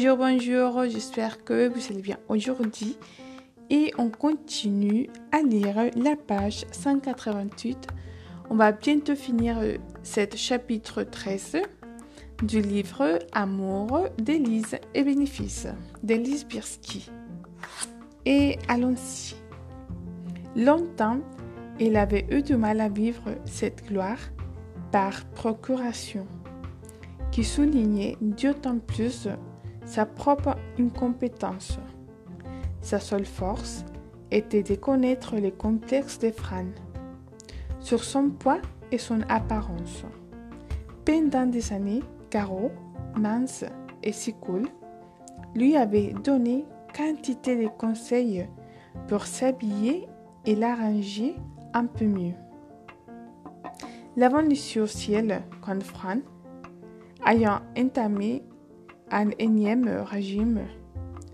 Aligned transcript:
Bonjour, 0.00 0.16
bonjour, 0.16 0.84
j'espère 0.84 1.42
que 1.42 1.66
vous 1.66 1.80
allez 1.90 2.02
bien 2.02 2.18
aujourd'hui. 2.28 2.96
Et 3.68 3.92
on 3.98 4.10
continue 4.10 5.10
à 5.32 5.42
lire 5.42 5.90
la 5.96 6.14
page 6.14 6.66
188. 6.70 7.88
On 8.48 8.54
va 8.54 8.70
bientôt 8.70 9.16
finir 9.16 9.58
cette 10.04 10.36
chapitre 10.36 11.02
13 11.02 11.56
du 12.44 12.62
livre 12.62 13.18
Amour 13.32 14.06
d'Élise 14.18 14.78
et 14.94 15.02
bénéfices 15.02 15.66
d'Élise 16.04 16.46
Birsky. 16.46 17.10
Et 18.24 18.56
allons-y. 18.68 19.34
Longtemps, 20.54 21.18
elle 21.80 21.96
avait 21.96 22.28
eu 22.30 22.42
du 22.42 22.54
mal 22.54 22.80
à 22.80 22.88
vivre 22.88 23.34
cette 23.46 23.88
gloire 23.88 24.20
par 24.92 25.24
procuration, 25.30 26.24
qui 27.32 27.42
soulignait 27.42 28.16
d'autant 28.20 28.78
plus 28.78 29.28
sa 29.88 30.04
propre 30.04 30.54
incompétence. 30.78 31.78
Sa 32.82 33.00
seule 33.00 33.24
force 33.24 33.86
était 34.30 34.62
de 34.62 34.74
connaître 34.74 35.36
les 35.36 35.50
complexes 35.50 36.18
de 36.18 36.30
Fran, 36.30 36.66
sur 37.80 38.04
son 38.04 38.28
poids 38.28 38.60
et 38.92 38.98
son 38.98 39.22
apparence. 39.30 40.04
Pendant 41.06 41.46
des 41.46 41.72
années, 41.72 42.02
Caro, 42.28 42.70
mince 43.16 43.64
et 44.02 44.12
si 44.12 44.34
cool, 44.34 44.68
lui 45.54 45.74
avait 45.74 46.12
donné 46.12 46.66
quantité 46.94 47.56
de 47.56 47.68
conseils 47.68 48.46
pour 49.08 49.24
s'habiller 49.24 50.06
et 50.44 50.54
l'arranger 50.54 51.34
un 51.72 51.86
peu 51.86 52.04
mieux. 52.04 52.34
L'avant 54.16 54.42
au 54.42 54.86
ciel 54.86 55.42
quand 55.62 55.82
Fran, 55.82 56.18
ayant 57.26 57.60
entamé 57.76 58.42
un 59.10 59.30
énième 59.38 59.88
régime, 60.04 60.60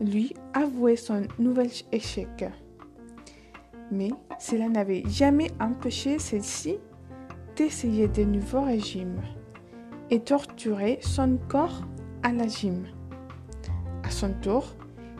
lui 0.00 0.34
avouait 0.52 0.96
son 0.96 1.22
nouvel 1.38 1.70
échec. 1.92 2.44
Mais 3.90 4.10
cela 4.38 4.68
n'avait 4.68 5.02
jamais 5.06 5.50
empêché 5.60 6.18
celle-ci 6.18 6.78
d'essayer 7.56 8.08
de 8.08 8.24
nouveaux 8.24 8.64
régimes 8.64 9.20
et 10.10 10.20
torturer 10.20 10.98
son 11.02 11.38
corps 11.48 11.82
à 12.22 12.32
la 12.32 12.48
gym. 12.48 12.84
À 14.02 14.10
son 14.10 14.32
tour, 14.42 14.74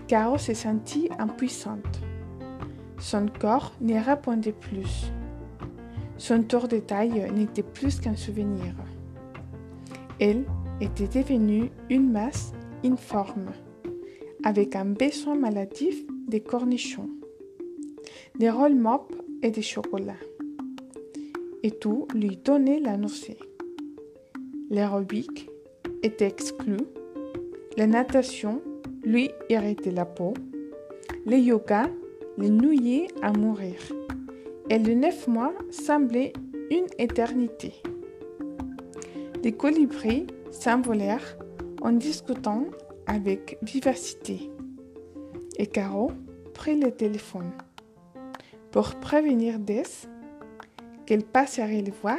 Caro 0.06 0.38
se 0.38 0.54
sentit 0.54 1.08
impuissante. 1.18 2.00
Son 2.98 3.26
corps 3.40 3.72
ne 3.80 3.98
répondait 4.02 4.52
plus. 4.52 5.12
Son 6.16 6.42
tour 6.42 6.68
de 6.68 6.78
taille 6.78 7.30
n'était 7.32 7.62
plus 7.62 8.00
qu'un 8.00 8.16
souvenir. 8.16 8.74
Elle 10.20 10.44
était 10.80 11.06
devenue 11.06 11.70
une 11.88 12.10
masse 12.10 12.52
informe, 12.84 13.52
avec 14.42 14.76
un 14.76 14.86
besoin 14.86 15.36
maladif 15.36 16.04
des 16.28 16.40
cornichons, 16.40 17.10
des 18.38 18.50
roll 18.50 18.74
mop 18.74 19.14
et 19.42 19.50
des 19.50 19.62
chocolats. 19.62 20.14
Et 21.62 21.70
tout 21.70 22.06
lui 22.14 22.36
donnait 22.36 22.80
la 22.80 22.96
nausée. 22.96 23.38
L'aérobic 24.70 25.48
était 26.02 26.26
exclu, 26.26 26.76
la 27.76 27.86
natation 27.86 28.60
lui 29.04 29.30
irritait 29.48 29.90
la 29.90 30.04
peau, 30.04 30.34
le 31.26 31.38
yoga 31.38 31.88
les 32.36 32.50
nouillait 32.50 33.06
à 33.22 33.32
mourir, 33.32 33.76
et 34.68 34.78
le 34.78 34.94
neuf 34.94 35.28
mois 35.28 35.54
semblait 35.70 36.32
une 36.70 36.86
éternité. 36.98 37.74
Les 39.42 39.52
colibris 39.52 40.26
s'envolèrent 40.54 41.36
en 41.82 41.92
discutant 41.92 42.64
avec 43.06 43.58
vivacité. 43.62 44.50
Et 45.58 45.66
Caro 45.66 46.12
prit 46.54 46.78
le 46.78 46.90
téléphone 46.90 47.50
pour 48.70 48.94
prévenir 48.96 49.58
Des 49.58 49.82
qu'elle 51.06 51.24
passerait 51.24 51.82
le 51.82 51.92
voir 51.92 52.18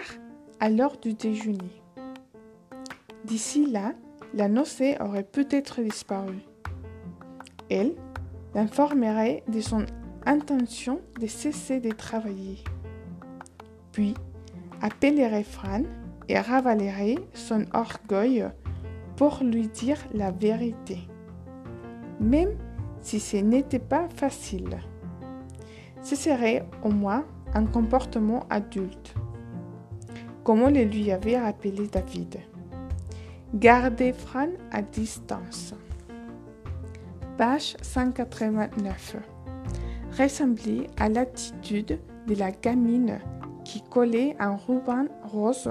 à 0.59 0.69
l'heure 0.69 0.97
du 0.97 1.13
déjeuner. 1.13 1.81
D'ici 3.23 3.65
là, 3.65 3.93
la 4.33 4.47
nausée 4.47 4.95
aurait 5.01 5.23
peut-être 5.23 5.81
disparu. 5.81 6.39
Elle 7.69 7.95
l'informerait 8.53 9.43
de 9.47 9.59
son 9.59 9.85
intention 10.25 11.01
de 11.19 11.27
cesser 11.27 11.79
de 11.79 11.91
travailler. 11.91 12.63
Puis 13.91 14.13
appellerait 14.81 15.43
Fran 15.43 15.83
et 16.27 16.39
ravalerait 16.39 17.17
son 17.33 17.65
orgueil 17.73 18.45
pour 19.15 19.39
lui 19.43 19.67
dire 19.67 19.97
la 20.13 20.31
vérité, 20.31 20.99
même 22.19 22.55
si 23.01 23.19
ce 23.19 23.37
n'était 23.37 23.79
pas 23.79 24.07
facile. 24.15 24.77
Ce 26.01 26.15
serait 26.15 26.67
au 26.83 26.89
moins 26.89 27.25
un 27.53 27.65
comportement 27.65 28.45
adulte, 28.49 29.15
comme 30.43 30.67
le 30.67 30.83
lui 30.83 31.11
avait 31.11 31.39
rappelé 31.39 31.87
David. 31.87 32.37
Gardez 33.53 34.11
Fran 34.11 34.49
à 34.71 34.81
distance. 34.81 35.73
Page 37.37 37.75
189. 37.81 39.17
Ressemblait 40.17 40.87
à 40.97 41.09
l'attitude 41.09 41.99
de 42.27 42.35
la 42.35 42.51
gamine 42.51 43.19
qui 43.63 43.81
collait 43.81 44.35
un 44.39 44.55
ruban 44.55 45.05
rose 45.23 45.69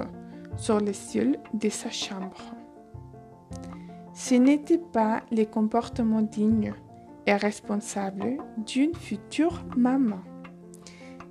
sur 0.56 0.80
le 0.80 0.92
ciel 0.92 1.38
de 1.52 1.68
sa 1.68 1.90
chambre. 1.90 2.42
Ce 4.14 4.34
n'était 4.34 4.78
pas 4.78 5.22
le 5.32 5.44
comportement 5.44 6.22
digne 6.22 6.72
et 7.26 7.34
responsable 7.34 8.38
d'une 8.58 8.94
future 8.94 9.64
maman. 9.76 10.20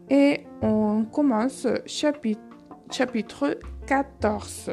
Et 0.09 0.45
on 0.61 1.05
commence 1.05 1.67
chapitre, 1.85 2.41
chapitre 2.91 3.57
14. 3.87 4.71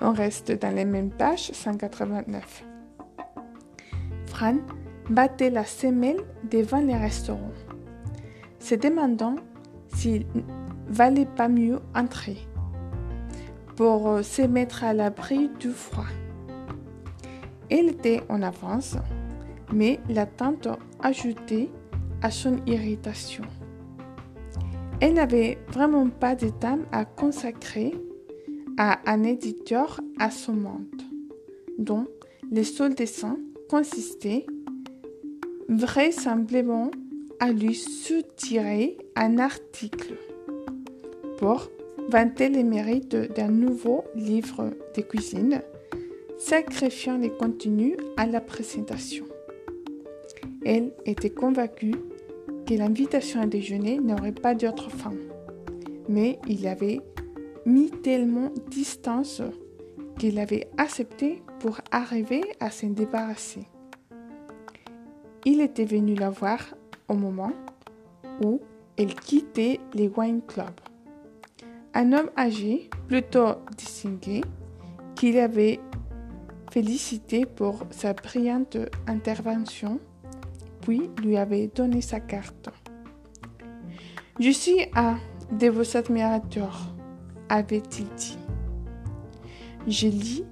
On 0.00 0.12
reste 0.12 0.52
dans 0.52 0.74
les 0.74 0.84
mêmes 0.84 1.10
pages 1.10 1.52
189. 1.52 2.64
Fran 4.26 4.56
battait 5.10 5.50
la 5.50 5.64
semelle 5.64 6.20
devant 6.50 6.80
les 6.80 6.96
restaurants, 6.96 7.52
se 8.58 8.74
demandant 8.74 9.36
s'il 9.88 10.26
valait 10.88 11.26
pas 11.26 11.48
mieux 11.48 11.80
entrer 11.94 12.38
pour 13.82 14.08
euh, 14.08 14.22
se 14.22 14.42
mettre 14.42 14.84
à 14.84 14.94
l'abri 14.94 15.50
du 15.58 15.70
froid. 15.72 16.06
Elle 17.68 17.88
était 17.88 18.22
en 18.28 18.40
avance, 18.40 18.94
mais 19.72 19.98
l'attente 20.08 20.68
ajoutait 21.00 21.68
à 22.22 22.30
son 22.30 22.64
irritation. 22.66 23.42
Elle 25.00 25.14
n'avait 25.14 25.58
vraiment 25.72 26.08
pas 26.10 26.36
de 26.36 26.48
temps 26.48 26.78
à 26.92 27.04
consacrer 27.04 27.92
à 28.78 29.00
un 29.10 29.24
éditeur 29.24 30.00
à 30.20 30.30
son 30.30 30.52
monde, 30.52 31.02
dont 31.76 32.06
le 32.52 32.62
seul 32.62 32.94
dessin 32.94 33.36
consistait 33.68 34.46
vraisemblablement 35.68 36.92
à 37.40 37.50
lui 37.50 37.74
soutirer 37.74 38.96
un 39.16 39.38
article 39.38 40.14
pour 41.38 41.68
vantait 42.08 42.48
les 42.48 42.64
mérites 42.64 43.14
d'un 43.14 43.48
nouveau 43.48 44.04
livre 44.14 44.70
de 44.96 45.02
cuisine, 45.02 45.62
sacrifiant 46.38 47.18
les 47.18 47.30
contenus 47.30 47.96
à 48.16 48.26
la 48.26 48.40
présentation. 48.40 49.24
Elle 50.64 50.92
était 51.06 51.30
convaincue 51.30 51.94
que 52.66 52.74
l'invitation 52.74 53.40
à 53.40 53.46
déjeuner 53.46 53.98
n'aurait 53.98 54.32
pas 54.32 54.54
d'autre 54.54 54.90
fin, 54.90 55.14
mais 56.08 56.38
il 56.48 56.66
avait 56.66 57.00
mis 57.66 57.90
tellement 57.90 58.50
distance 58.70 59.42
qu'il 60.18 60.38
avait 60.38 60.68
accepté 60.76 61.42
pour 61.58 61.80
arriver 61.90 62.42
à 62.60 62.70
s'en 62.70 62.90
débarrasser. 62.90 63.66
Il 65.44 65.60
était 65.60 65.84
venu 65.84 66.14
la 66.14 66.30
voir 66.30 66.74
au 67.08 67.14
moment 67.14 67.52
où 68.44 68.60
elle 68.96 69.14
quittait 69.14 69.80
les 69.94 70.08
wine 70.08 70.42
clubs 70.46 70.91
un 71.94 72.12
homme 72.12 72.30
âgé, 72.36 72.88
plutôt 73.06 73.56
distingué, 73.76 74.42
qu'il 75.14 75.38
avait 75.38 75.80
félicité 76.70 77.44
pour 77.44 77.84
sa 77.90 78.14
brillante 78.14 78.78
intervention, 79.06 80.00
puis 80.80 81.10
lui 81.22 81.36
avait 81.36 81.68
donné 81.68 82.00
sa 82.00 82.20
carte. 82.20 82.70
Je 84.40 84.50
suis 84.50 84.86
un 84.94 85.18
de 85.52 85.68
vos 85.68 85.96
admirateurs, 85.96 86.94
avait-il 87.48 88.06
dit. 88.16 88.38
Je 89.86 90.08
lis 90.08 90.44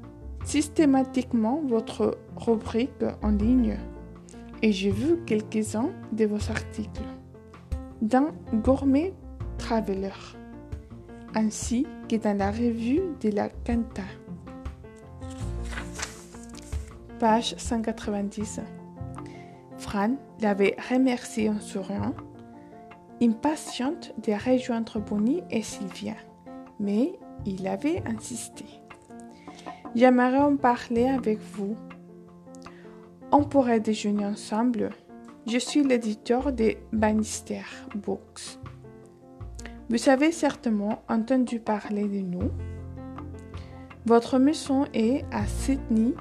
systématiquement 0.44 1.62
votre 1.66 2.19
rubrique 2.36 3.04
en 3.22 3.31
ligne 3.31 3.78
et 4.62 4.72
j'ai 4.72 4.90
vu 4.90 5.25
quelques-uns 5.25 5.90
de 6.12 6.26
vos 6.26 6.50
articles 6.50 7.02
dans 8.02 8.28
Gourmet 8.52 9.14
Traveler 9.58 10.10
ainsi 11.35 11.87
que 12.09 12.17
dans 12.17 12.37
la 12.37 12.50
revue 12.50 13.03
de 13.21 13.31
la 13.31 13.49
Canta. 13.49 14.03
Page 17.19 17.55
190. 17.56 18.61
Fran 19.79 20.17
l'avait 20.41 20.77
remercié 20.91 21.50
en 21.50 21.61
souriant, 21.61 22.15
impatiente 23.23 24.15
de 24.25 24.32
rejoindre 24.32 25.00
Bonnie 25.00 25.43
et 25.50 25.62
Sylvia, 25.62 26.15
mais 26.79 27.12
il 27.47 27.67
avait 27.67 28.03
insisté. 28.06 28.65
J'aimerais 29.94 30.38
en 30.38 30.56
parler 30.56 31.09
avec 31.09 31.38
vous. 31.41 31.77
On 33.32 33.44
pourrait 33.44 33.81
déjeuner 33.81 34.25
ensemble. 34.25 34.91
Je 35.47 35.59
suis 35.59 35.82
l'éditeur 35.82 36.53
de 36.53 36.75
Bannister 36.93 37.65
Books. 37.94 38.59
Vous 39.90 40.08
avez 40.08 40.31
certainement 40.31 41.02
entendu 41.08 41.58
parler 41.58 42.04
de 42.04 42.20
nous. 42.20 42.52
Votre 44.06 44.38
maison 44.38 44.87
est 44.94 45.25
à 45.32 45.44
Sydney 45.46 46.14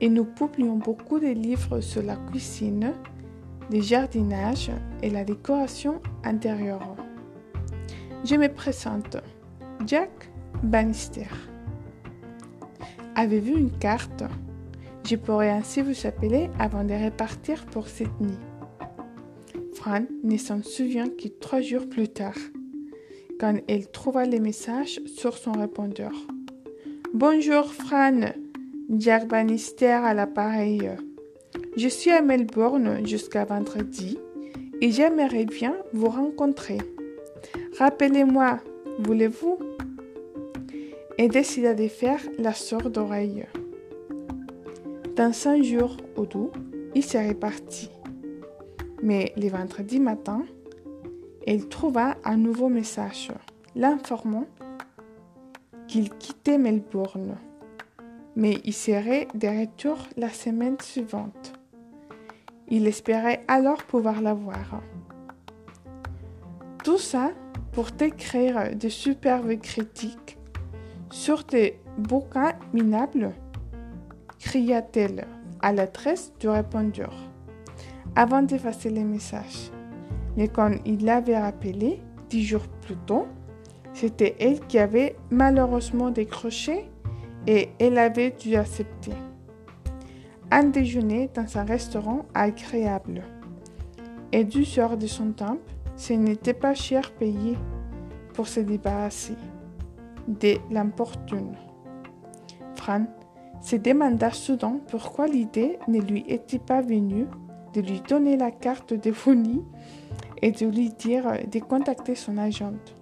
et 0.00 0.08
nous 0.08 0.24
publions 0.24 0.76
beaucoup 0.76 1.20
de 1.20 1.26
livres 1.26 1.82
sur 1.82 2.02
la 2.02 2.16
cuisine, 2.16 2.94
le 3.70 3.82
jardinage 3.82 4.70
et 5.02 5.10
la 5.10 5.22
décoration 5.22 6.00
intérieure. 6.24 6.96
Je 8.24 8.36
me 8.36 8.48
présente, 8.48 9.18
Jack 9.86 10.30
Bannister. 10.62 11.28
Avez-vous 13.16 13.58
une 13.58 13.78
carte? 13.78 14.24
Je 15.06 15.16
pourrais 15.16 15.50
ainsi 15.50 15.82
vous 15.82 16.06
appeler 16.06 16.48
avant 16.58 16.84
de 16.84 16.94
repartir 16.94 17.66
pour 17.66 17.86
Sydney. 17.86 18.38
Fran 19.74 20.04
ne 20.22 20.38
s'en 20.38 20.62
souvient 20.62 21.10
que 21.10 21.28
trois 21.28 21.60
jours 21.60 21.86
plus 21.86 22.08
tard 22.08 22.38
quand 23.38 23.56
elle 23.68 23.88
trouva 23.88 24.24
les 24.24 24.40
messages 24.40 25.00
sur 25.06 25.36
son 25.36 25.52
répondeur. 25.52 26.12
Bonjour 27.12 27.72
Fran, 27.72 28.20
Jack 28.90 29.28
Bannister 29.28 29.86
à 29.86 30.14
l'appareil. 30.14 30.90
Je 31.76 31.88
suis 31.88 32.10
à 32.10 32.22
Melbourne 32.22 33.06
jusqu'à 33.06 33.44
vendredi 33.44 34.18
et 34.80 34.90
j'aimerais 34.90 35.44
bien 35.44 35.76
vous 35.92 36.08
rencontrer. 36.08 36.78
Rappelez-moi, 37.78 38.60
voulez-vous 38.98 39.58
Et 41.18 41.28
décida 41.28 41.74
de 41.74 41.88
faire 41.88 42.20
la 42.38 42.52
sorte 42.52 42.88
d'oreille. 42.88 43.46
Dans 45.16 45.32
cinq 45.32 45.62
jours 45.62 45.96
au 46.16 46.26
doux, 46.26 46.50
il 46.94 47.04
serait 47.04 47.34
parti. 47.34 47.88
Mais 49.02 49.32
le 49.36 49.48
vendredi 49.48 50.00
matin, 50.00 50.42
elle 51.46 51.68
trouva 51.68 52.16
un 52.24 52.36
nouveau 52.36 52.68
message 52.68 53.30
l'informant 53.74 54.46
qu'il 55.86 56.10
quittait 56.10 56.58
Melbourne, 56.58 57.36
mais 58.36 58.58
il 58.64 58.72
serait 58.72 59.28
de 59.34 59.48
retour 59.48 59.98
la 60.16 60.30
semaine 60.30 60.80
suivante. 60.80 61.52
Il 62.68 62.86
espérait 62.86 63.44
alors 63.46 63.82
pouvoir 63.84 64.22
la 64.22 64.34
voir. 64.34 64.80
Tout 66.82 66.98
ça 66.98 67.30
pour 67.72 67.88
écrire 68.00 68.74
de 68.74 68.88
superbes 68.88 69.60
critiques 69.60 70.38
sur 71.10 71.44
des 71.44 71.78
bouquins 71.98 72.54
minables, 72.72 73.32
cria-t-elle 74.38 75.26
à 75.60 75.72
l'adresse 75.72 76.32
du 76.40 76.48
répondeur, 76.48 77.14
avant 78.16 78.42
d'effacer 78.42 78.90
les 78.90 79.04
messages. 79.04 79.70
Mais 80.36 80.48
quand 80.48 80.72
il 80.84 81.04
l'avait 81.04 81.38
rappelé 81.38 82.00
dix 82.28 82.44
jours 82.44 82.66
plus 82.82 82.96
tôt, 83.06 83.26
c'était 83.92 84.34
elle 84.40 84.60
qui 84.60 84.78
avait 84.78 85.16
malheureusement 85.30 86.10
décroché 86.10 86.90
et 87.46 87.70
elle 87.78 87.98
avait 87.98 88.32
dû 88.32 88.56
accepter. 88.56 89.12
Un 90.50 90.64
déjeuner 90.64 91.30
dans 91.34 91.58
un 91.58 91.64
restaurant 91.64 92.24
agréable. 92.34 93.22
Et 94.32 94.44
du 94.44 94.64
heures 94.78 94.96
de 94.96 95.06
son 95.06 95.32
temps, 95.32 95.58
ce 95.96 96.12
n'était 96.12 96.54
pas 96.54 96.74
cher 96.74 97.12
payé 97.12 97.56
pour 98.32 98.48
se 98.48 98.60
débarrasser 98.60 99.36
de 100.26 100.56
l'importune. 100.70 101.54
Fran 102.74 103.06
se 103.60 103.76
demanda 103.76 104.30
soudain 104.30 104.80
pourquoi 104.88 105.26
l'idée 105.26 105.78
ne 105.88 106.00
lui 106.00 106.24
était 106.28 106.58
pas 106.58 106.82
venue 106.82 107.26
de 107.74 107.80
lui 107.80 108.02
donner 108.08 108.36
la 108.36 108.50
carte 108.50 108.92
de 108.92 109.12
Fonny 109.12 109.62
et 110.42 110.52
de 110.52 110.66
lui 110.66 110.90
dire 110.90 111.24
de 111.50 111.58
contacter 111.58 112.14
son 112.14 112.38
agente. 112.38 112.94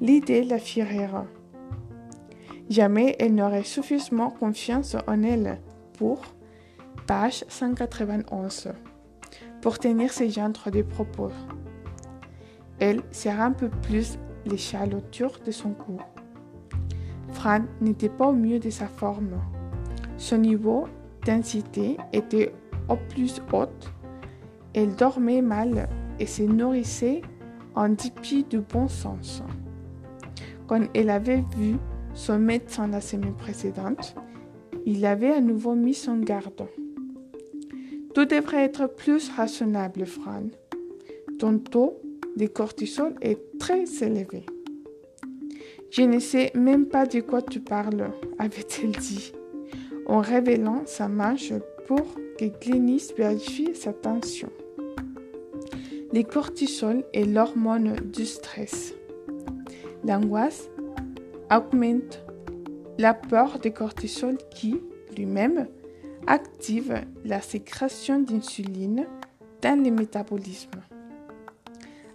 L'idée 0.00 0.42
la 0.42 0.58
fit 0.58 0.82
rire. 0.82 1.24
Jamais 2.68 3.16
elle 3.18 3.34
n'aurait 3.34 3.64
suffisamment 3.64 4.30
confiance 4.30 4.96
en 5.06 5.22
elle 5.22 5.60
pour, 5.98 6.22
page 7.06 7.44
191, 7.48 8.72
pour 9.60 9.78
tenir 9.78 10.12
ce 10.12 10.28
genre 10.28 10.70
de 10.72 10.82
propos. 10.82 11.30
Elle 12.78 13.02
serra 13.10 13.44
un 13.44 13.52
peu 13.52 13.68
plus 13.68 14.18
l'échaloture 14.46 15.38
de 15.44 15.52
son 15.52 15.70
cou. 15.70 15.98
Fran 17.28 17.60
n'était 17.80 18.08
pas 18.08 18.26
au 18.26 18.32
mieux 18.32 18.58
de 18.58 18.70
sa 18.70 18.86
forme. 18.86 19.40
Son 20.16 20.38
niveau 20.38 20.88
d'intensité 21.24 21.96
était 22.12 22.52
au 22.88 22.96
plus 22.96 23.40
haut. 23.52 23.66
Elle 24.74 24.94
dormait 24.94 25.42
mal 25.42 25.88
et 26.18 26.26
se 26.26 26.42
nourrissait 26.42 27.22
en 27.74 27.88
dépit 27.88 28.44
du 28.44 28.60
bon 28.60 28.88
sens. 28.88 29.42
Quand 30.66 30.82
elle 30.94 31.10
avait 31.10 31.44
vu 31.56 31.76
son 32.14 32.38
médecin 32.38 32.86
la 32.88 33.00
semaine 33.00 33.34
précédente, 33.34 34.14
il 34.86 35.04
avait 35.06 35.32
à 35.32 35.40
nouveau 35.40 35.74
mis 35.74 35.94
son 35.94 36.18
garde. 36.18 36.66
Tout 38.14 38.24
devrait 38.24 38.64
être 38.64 38.86
plus 38.86 39.30
raisonnable, 39.30 40.04
Fran. 40.04 40.44
Ton 41.38 41.58
taux 41.58 42.00
de 42.36 42.46
cortisol 42.46 43.14
est 43.20 43.58
très 43.58 43.84
élevé. 44.02 44.44
Je 45.90 46.02
ne 46.02 46.18
sais 46.18 46.52
même 46.54 46.86
pas 46.86 47.06
de 47.06 47.20
quoi 47.20 47.42
tu 47.42 47.60
parles, 47.60 48.10
avait-elle 48.38 48.92
dit, 48.92 49.32
en 50.06 50.20
révélant 50.20 50.82
sa 50.86 51.08
manche 51.08 51.52
pour 51.86 52.06
que 52.38 52.46
Glennis 52.60 53.12
vérifie 53.16 53.74
sa 53.74 53.92
tension. 53.92 54.50
Le 56.12 56.22
cortisol 56.22 57.04
est 57.14 57.24
l'hormone 57.24 57.94
du 58.12 58.26
stress. 58.26 58.94
L'angoisse 60.04 60.68
augmente 61.50 62.22
la 62.98 63.14
peur 63.14 63.58
de 63.58 63.70
cortisol 63.70 64.36
qui, 64.50 64.80
lui-même, 65.16 65.68
active 66.26 66.94
la 67.24 67.40
sécrétion 67.40 68.20
d'insuline 68.20 69.06
dans 69.62 69.82
le 69.82 69.90
métabolisme. 69.90 70.82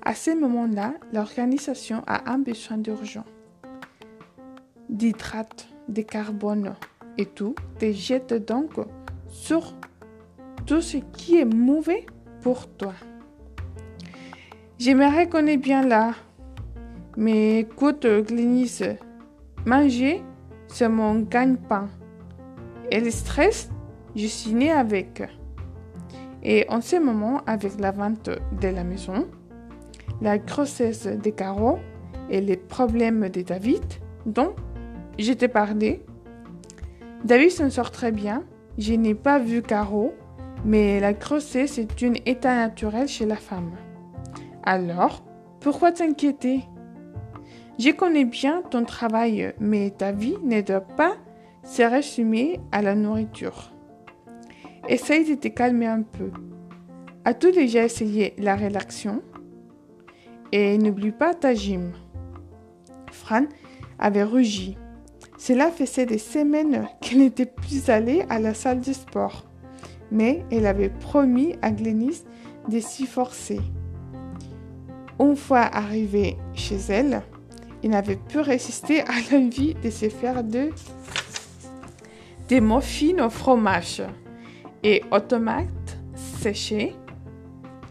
À 0.04 0.14
ce 0.14 0.32
moment-là, 0.40 0.94
l'organisation 1.12 2.04
a 2.06 2.32
un 2.32 2.40
besoin 2.40 2.78
d'urgence 2.78 3.26
d'hydrate 4.90 5.68
de 5.90 6.02
carbone 6.02 6.76
et 7.18 7.26
tout 7.26 7.56
te 7.80 7.92
jette 7.92 8.34
donc 8.34 8.74
sur 9.28 9.74
tout 10.66 10.82
ce 10.82 10.98
qui 10.98 11.38
est 11.38 11.46
mauvais 11.46 12.06
pour 12.42 12.68
toi. 12.68 12.94
Je 14.80 14.92
me 14.92 15.08
reconnais 15.08 15.58
bien 15.58 15.82
là. 15.82 16.14
Mais 17.16 17.62
écoute, 17.62 18.06
Glénis, 18.06 18.80
manger, 19.66 20.22
c'est 20.68 20.88
mon 20.88 21.22
gagne-pain. 21.22 21.90
Et 22.92 23.00
le 23.00 23.10
stress, 23.10 23.72
je 24.16 24.28
suis 24.28 24.54
née 24.54 24.72
avec. 24.72 25.24
Et 26.44 26.68
en 26.70 26.82
ce 26.82 26.98
moment, 26.98 27.42
avec 27.48 27.80
la 27.80 27.90
vente 27.90 28.30
de 28.62 28.68
la 28.68 28.84
maison, 28.84 29.28
la 30.22 30.38
grossesse 30.38 31.08
de 31.08 31.30
Caro 31.32 31.80
et 32.30 32.40
les 32.40 32.58
problèmes 32.58 33.30
de 33.30 33.42
David, 33.42 33.84
dont 34.28 34.54
je 35.18 35.34
t'ai 35.34 35.48
parlé, 35.48 36.06
David 37.26 37.50
s'en 37.50 37.72
sort 37.72 37.90
très 37.90 38.12
bien. 38.12 38.44
Je 38.78 38.94
n'ai 38.94 39.16
pas 39.16 39.40
vu 39.40 39.64
Caro, 39.64 40.14
mais 40.64 41.00
la 41.00 41.14
grossesse 41.14 41.80
est 41.80 42.04
un 42.04 42.14
état 42.28 42.56
naturel 42.56 43.08
chez 43.08 43.26
la 43.26 43.38
femme. 43.38 43.72
Alors, 44.70 45.24
pourquoi 45.62 45.94
t'inquiéter? 45.94 46.66
Je 47.80 47.90
connais 47.92 48.26
bien 48.26 48.64
ton 48.64 48.84
travail, 48.84 49.54
mais 49.62 49.92
ta 49.92 50.12
vie 50.12 50.36
ne 50.44 50.60
doit 50.60 50.82
pas 50.82 51.16
s'est 51.64 51.88
résumé 51.88 52.60
à 52.74 52.82
la 52.82 52.94
nourriture. 52.94 53.72
Essaye 54.90 55.24
de 55.24 55.36
te 55.36 55.48
calmer 55.48 55.86
un 55.86 56.02
peu. 56.02 56.32
As-tu 57.24 57.54
déjà 57.54 57.86
essayé 57.86 58.34
la 58.38 58.58
relaxation? 58.58 59.22
Et 60.52 60.78
n'oublie 60.78 61.14
pas 61.14 61.34
ta 61.34 61.54
gym. 61.54 61.94
Fran 63.14 63.46
avait 64.00 64.24
rugi. 64.24 64.78
Cela 65.38 65.72
faisait 65.72 66.06
des 66.06 66.18
semaines 66.18 66.90
qu'elle 67.00 67.20
n'était 67.20 67.46
plus 67.46 67.90
allée 67.90 68.26
à 68.28 68.38
la 68.38 68.54
salle 68.54 68.82
de 68.82 68.92
sport. 68.92 69.46
Mais 70.12 70.44
elle 70.52 70.68
avait 70.68 70.90
promis 70.90 71.56
à 71.62 71.72
Glénis 71.72 72.26
de 72.68 72.82
s'y 72.82 73.06
forcer. 73.06 73.62
Une 75.20 75.36
fois 75.36 75.70
arrivée 75.72 76.38
chez 76.54 76.78
elle, 76.90 77.22
il 77.84 77.90
n'avait 77.90 78.18
pu 78.18 78.40
résister 78.40 79.02
à 79.02 79.14
l'envie 79.32 79.74
de 79.76 79.90
se 79.90 80.10
faire 80.10 80.44
de, 80.44 80.70
des 82.48 82.62
muffins 82.62 83.26
au 83.26 83.30
fromage 83.30 84.04
et 84.84 85.04
aux 85.12 85.20
tomates 85.20 85.98
séchées, 86.16 86.96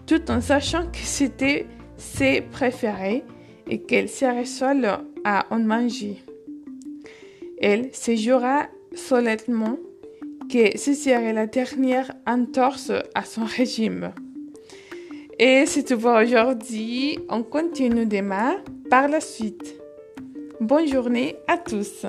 tout 0.07 0.31
en 0.31 0.41
sachant 0.41 0.87
que 0.87 0.99
c'était 0.99 1.67
ses 1.97 2.41
préférés 2.41 3.25
et 3.69 3.81
qu'elle 3.81 4.09
serait 4.09 4.45
seule 4.45 4.89
à 5.25 5.47
en 5.51 5.59
manger. 5.59 6.23
Elle 7.61 7.93
se 7.95 8.15
jura 8.15 8.67
solennellement 8.95 9.79
que 10.49 10.79
ce 10.79 10.95
serait 10.95 11.33
la 11.33 11.47
dernière 11.47 12.13
entorse 12.27 12.93
à 13.15 13.25
son 13.25 13.45
régime. 13.45 14.13
Et 15.39 15.67
c'est 15.67 15.85
tout 15.85 15.99
aujourd'hui. 16.07 17.19
On 17.29 17.43
continue 17.43 18.07
demain 18.07 18.57
par 18.89 19.07
la 19.07 19.21
suite. 19.21 19.77
Bonne 20.61 20.89
journée 20.89 21.37
à 21.47 21.59
tous. 21.59 22.07